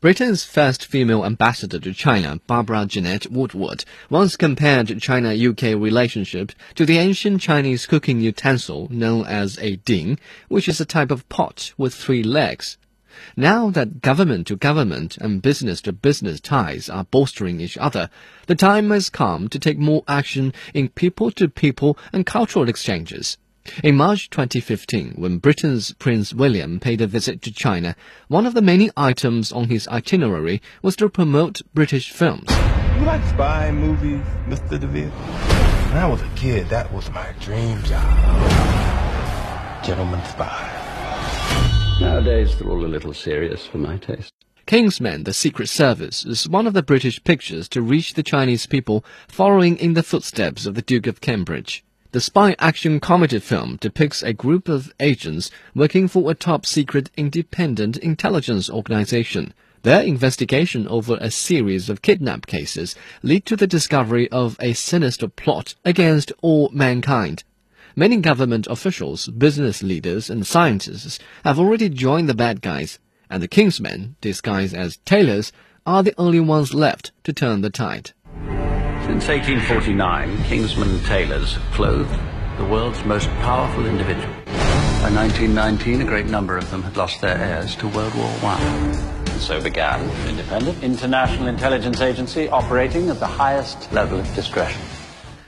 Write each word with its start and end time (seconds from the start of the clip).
Britain's 0.00 0.44
first 0.44 0.86
female 0.86 1.26
ambassador 1.26 1.78
to 1.78 1.92
China, 1.92 2.40
Barbara 2.46 2.86
Jeanette 2.86 3.30
Woodward, 3.30 3.84
once 4.08 4.34
compared 4.34 4.98
China-UK 4.98 5.78
relationship 5.78 6.52
to 6.76 6.86
the 6.86 6.96
ancient 6.96 7.42
Chinese 7.42 7.84
cooking 7.84 8.18
utensil 8.18 8.88
known 8.90 9.26
as 9.26 9.58
a 9.58 9.76
ding, 9.76 10.18
which 10.48 10.70
is 10.70 10.80
a 10.80 10.86
type 10.86 11.10
of 11.10 11.28
pot 11.28 11.74
with 11.76 11.92
three 11.92 12.22
legs. 12.22 12.78
Now 13.36 13.68
that 13.68 14.00
government 14.00 14.46
to 14.46 14.56
government 14.56 15.18
and 15.18 15.42
business 15.42 15.82
to 15.82 15.92
business 15.92 16.40
ties 16.40 16.88
are 16.88 17.04
bolstering 17.04 17.60
each 17.60 17.76
other, 17.76 18.08
the 18.46 18.54
time 18.54 18.88
has 18.88 19.10
come 19.10 19.48
to 19.48 19.58
take 19.58 19.78
more 19.78 20.02
action 20.08 20.54
in 20.72 20.88
people 20.88 21.30
to 21.32 21.46
people 21.46 21.98
and 22.10 22.24
cultural 22.24 22.70
exchanges. 22.70 23.36
In 23.82 23.96
March 23.96 24.30
2015, 24.30 25.14
when 25.16 25.38
Britain's 25.38 25.92
Prince 25.94 26.32
William 26.32 26.80
paid 26.80 27.00
a 27.00 27.06
visit 27.06 27.42
to 27.42 27.52
China, 27.52 27.94
one 28.28 28.46
of 28.46 28.54
the 28.54 28.62
many 28.62 28.90
items 28.96 29.52
on 29.52 29.68
his 29.68 29.86
itinerary 29.88 30.62
was 30.82 30.96
to 30.96 31.08
promote 31.10 31.60
British 31.74 32.10
films. 32.10 32.48
You 32.96 33.04
like 33.04 33.24
spy 33.26 33.70
movies, 33.70 34.24
Mr. 34.46 34.80
DeVille? 34.80 35.10
When 35.10 35.98
I 35.98 36.06
was 36.06 36.22
a 36.22 36.28
kid, 36.36 36.68
that 36.70 36.90
was 36.92 37.10
my 37.10 37.32
dream 37.40 37.82
job. 37.82 39.84
Gentleman 39.84 40.24
spy. 40.24 41.98
Nowadays, 42.00 42.58
they're 42.58 42.70
all 42.70 42.84
a 42.84 42.86
little 42.86 43.12
serious 43.12 43.66
for 43.66 43.78
my 43.78 43.98
taste. 43.98 44.32
Kingsman 44.64 45.24
The 45.24 45.34
Secret 45.34 45.68
Service 45.68 46.24
is 46.24 46.48
one 46.48 46.66
of 46.66 46.72
the 46.72 46.82
British 46.82 47.22
pictures 47.24 47.68
to 47.70 47.82
reach 47.82 48.14
the 48.14 48.22
Chinese 48.22 48.66
people 48.66 49.04
following 49.28 49.76
in 49.76 49.94
the 49.94 50.02
footsteps 50.02 50.64
of 50.64 50.74
the 50.74 50.82
Duke 50.82 51.06
of 51.06 51.20
Cambridge. 51.20 51.84
The 52.12 52.20
spy 52.20 52.56
action 52.58 52.98
comedy 52.98 53.38
film 53.38 53.76
depicts 53.80 54.20
a 54.20 54.32
group 54.32 54.68
of 54.68 54.92
agents 54.98 55.48
working 55.76 56.08
for 56.08 56.28
a 56.28 56.34
top 56.34 56.66
secret 56.66 57.08
independent 57.16 57.96
intelligence 57.98 58.68
organization. 58.68 59.54
Their 59.82 60.02
investigation 60.02 60.88
over 60.88 61.18
a 61.20 61.30
series 61.30 61.88
of 61.88 62.02
kidnap 62.02 62.46
cases 62.46 62.96
lead 63.22 63.46
to 63.46 63.54
the 63.54 63.68
discovery 63.68 64.28
of 64.30 64.56
a 64.58 64.72
sinister 64.72 65.28
plot 65.28 65.76
against 65.84 66.32
all 66.42 66.68
mankind. 66.70 67.44
Many 67.94 68.16
government 68.16 68.66
officials, 68.66 69.28
business 69.28 69.80
leaders, 69.80 70.28
and 70.28 70.44
scientists 70.44 71.20
have 71.44 71.60
already 71.60 71.88
joined 71.88 72.28
the 72.28 72.34
bad 72.34 72.60
guys, 72.60 72.98
and 73.30 73.40
the 73.40 73.46
Kingsmen, 73.46 74.16
disguised 74.20 74.74
as 74.74 74.98
tailors, 75.04 75.52
are 75.86 76.02
the 76.02 76.14
only 76.18 76.40
ones 76.40 76.74
left 76.74 77.12
to 77.22 77.32
turn 77.32 77.60
the 77.60 77.70
tide. 77.70 78.10
Since 79.10 79.26
1849, 79.26 80.44
Kingsman 80.44 81.02
tailors 81.02 81.54
have 81.54 81.72
clothed 81.72 82.16
the 82.58 82.64
world's 82.64 83.04
most 83.04 83.26
powerful 83.40 83.84
individual. 83.84 84.32
By 85.02 85.10
1919, 85.10 86.02
a 86.02 86.04
great 86.04 86.26
number 86.26 86.56
of 86.56 86.70
them 86.70 86.80
had 86.84 86.96
lost 86.96 87.20
their 87.20 87.36
heirs 87.36 87.74
to 87.76 87.88
World 87.88 88.14
War 88.14 88.30
I. 88.42 88.60
And 89.26 89.40
so 89.40 89.60
began 89.60 90.00
an 90.08 90.28
independent 90.28 90.84
international 90.84 91.48
intelligence 91.48 92.00
agency 92.00 92.48
operating 92.50 93.10
at 93.10 93.18
the 93.18 93.26
highest 93.26 93.92
level 93.92 94.20
of 94.20 94.32
discretion. 94.36 94.80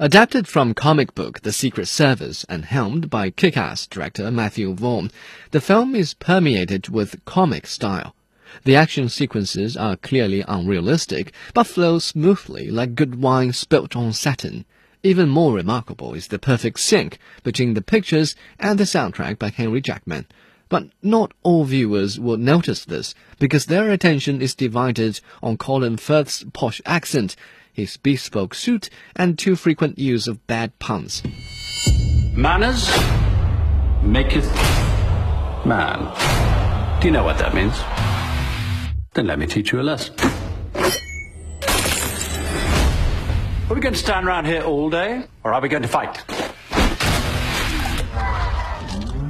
Adapted 0.00 0.48
from 0.48 0.74
comic 0.74 1.14
book 1.14 1.42
The 1.42 1.52
Secret 1.52 1.86
Service 1.86 2.44
and 2.48 2.64
helmed 2.64 3.08
by 3.08 3.30
kick-ass 3.30 3.86
director 3.86 4.32
Matthew 4.32 4.74
Vaughn, 4.74 5.12
the 5.52 5.60
film 5.60 5.94
is 5.94 6.12
permeated 6.12 6.88
with 6.88 7.24
comic 7.24 7.68
style. 7.68 8.16
The 8.62 8.76
action 8.76 9.08
sequences 9.08 9.76
are 9.76 9.96
clearly 9.96 10.44
unrealistic, 10.46 11.34
but 11.52 11.66
flow 11.66 11.98
smoothly 11.98 12.70
like 12.70 12.94
good 12.94 13.20
wine 13.20 13.52
spilt 13.52 13.96
on 13.96 14.12
satin. 14.12 14.64
Even 15.02 15.28
more 15.28 15.52
remarkable 15.52 16.14
is 16.14 16.28
the 16.28 16.38
perfect 16.38 16.80
sync 16.80 17.18
between 17.42 17.74
the 17.74 17.82
pictures 17.82 18.34
and 18.58 18.78
the 18.78 18.84
soundtrack 18.84 19.38
by 19.38 19.50
Henry 19.50 19.82
Jackman. 19.82 20.26
But 20.70 20.88
not 21.02 21.32
all 21.42 21.64
viewers 21.64 22.18
will 22.18 22.38
notice 22.38 22.86
this, 22.86 23.14
because 23.38 23.66
their 23.66 23.90
attention 23.90 24.40
is 24.40 24.54
divided 24.54 25.20
on 25.42 25.58
Colin 25.58 25.98
Firth's 25.98 26.44
posh 26.54 26.80
accent, 26.86 27.36
his 27.70 27.98
bespoke 27.98 28.54
suit, 28.54 28.88
and 29.14 29.38
too 29.38 29.56
frequent 29.56 29.98
use 29.98 30.26
of 30.26 30.46
bad 30.46 30.78
puns. 30.78 31.22
Manners 32.34 32.88
maketh 34.02 34.50
man. 35.66 37.00
Do 37.00 37.08
you 37.08 37.12
know 37.12 37.24
what 37.24 37.36
that 37.38 37.54
means? 37.54 37.74
Then 39.14 39.28
let 39.28 39.38
me 39.38 39.46
teach 39.46 39.70
you 39.70 39.80
a 39.80 39.82
lesson. 39.82 40.16
Are 43.70 43.74
we 43.74 43.80
going 43.80 43.94
to 43.94 43.98
stand 43.98 44.26
around 44.26 44.46
here 44.46 44.62
all 44.62 44.90
day, 44.90 45.22
or 45.44 45.54
are 45.54 45.60
we 45.60 45.68
going 45.68 45.82
to 45.82 45.88
fight? 45.88 46.24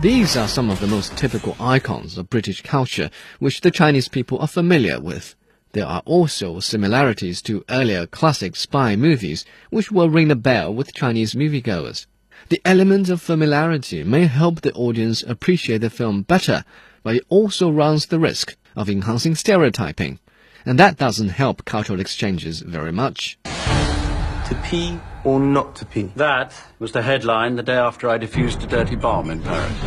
These 0.00 0.38
are 0.38 0.48
some 0.48 0.70
of 0.70 0.80
the 0.80 0.86
most 0.86 1.16
typical 1.18 1.54
icons 1.60 2.16
of 2.16 2.30
British 2.30 2.62
culture 2.62 3.10
which 3.40 3.60
the 3.60 3.70
Chinese 3.70 4.08
people 4.08 4.38
are 4.38 4.48
familiar 4.48 4.98
with. 4.98 5.34
There 5.72 5.86
are 5.86 6.02
also 6.06 6.60
similarities 6.60 7.42
to 7.42 7.64
earlier 7.68 8.06
classic 8.06 8.56
spy 8.56 8.96
movies 8.96 9.44
which 9.68 9.92
will 9.92 10.08
ring 10.08 10.30
a 10.30 10.36
bell 10.36 10.72
with 10.72 10.94
Chinese 10.94 11.34
moviegoers. 11.34 12.06
The 12.48 12.60
element 12.64 13.10
of 13.10 13.20
familiarity 13.20 14.02
may 14.02 14.26
help 14.26 14.62
the 14.62 14.72
audience 14.72 15.22
appreciate 15.22 15.82
the 15.82 15.90
film 15.90 16.22
better, 16.22 16.64
but 17.02 17.16
it 17.16 17.24
also 17.28 17.70
runs 17.70 18.06
the 18.06 18.18
risk 18.18 18.56
of 18.76 18.88
enhancing 18.88 19.34
stereotyping. 19.34 20.18
And 20.66 20.78
that 20.78 20.96
doesn't 20.96 21.28
help 21.28 21.64
cultural 21.64 22.00
exchanges 22.00 22.60
very 22.60 22.92
much. 22.92 23.38
To 23.44 24.60
pee 24.64 24.98
or 25.24 25.40
not 25.40 25.76
to 25.76 25.86
pee? 25.86 26.10
That 26.16 26.54
was 26.78 26.92
the 26.92 27.02
headline 27.02 27.56
the 27.56 27.62
day 27.62 27.76
after 27.76 28.08
I 28.08 28.18
defused 28.18 28.62
a 28.62 28.66
dirty 28.66 28.96
bomb 28.96 29.30
in 29.30 29.42
Paris. 29.42 29.82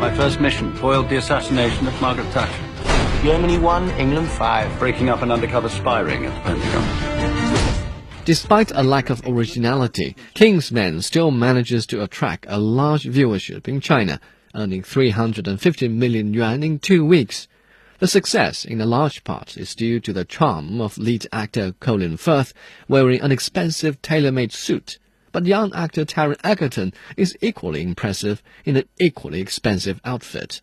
My 0.00 0.12
first 0.16 0.40
mission 0.40 0.74
foiled 0.74 1.08
the 1.08 1.16
assassination 1.16 1.86
of 1.86 2.00
Margaret 2.00 2.26
Thatcher. 2.32 3.24
Germany 3.24 3.58
1, 3.58 3.90
England 3.90 4.28
5. 4.28 4.78
Breaking 4.80 5.08
up 5.08 5.22
an 5.22 5.30
undercover 5.30 5.68
spy 5.68 6.00
ring 6.00 6.26
at 6.26 6.34
the 6.34 6.40
Pentagon. 6.40 7.82
Despite 8.24 8.70
a 8.72 8.82
lack 8.82 9.10
of 9.10 9.22
originality, 9.26 10.16
Kingsman 10.34 11.02
still 11.02 11.30
manages 11.30 11.86
to 11.86 12.02
attract 12.02 12.46
a 12.48 12.58
large 12.58 13.04
viewership 13.04 13.66
in 13.66 13.80
China 13.80 14.20
earning 14.54 14.82
350 14.82 15.88
million 15.88 16.32
yuan 16.32 16.62
in 16.62 16.78
two 16.78 17.04
weeks. 17.04 17.48
The 17.98 18.08
success, 18.08 18.64
in 18.64 18.80
a 18.80 18.86
large 18.86 19.22
part, 19.22 19.56
is 19.56 19.74
due 19.74 20.00
to 20.00 20.12
the 20.12 20.24
charm 20.24 20.80
of 20.80 20.98
lead 20.98 21.26
actor 21.32 21.74
Colin 21.78 22.16
Firth 22.16 22.54
wearing 22.88 23.20
an 23.20 23.30
expensive 23.30 24.00
tailor-made 24.02 24.52
suit. 24.52 24.98
But 25.30 25.46
young 25.46 25.72
actor 25.74 26.04
Taron 26.04 26.40
Egerton 26.42 26.94
is 27.16 27.36
equally 27.40 27.82
impressive 27.82 28.42
in 28.64 28.76
an 28.76 28.88
equally 28.98 29.40
expensive 29.40 30.00
outfit. 30.04 30.62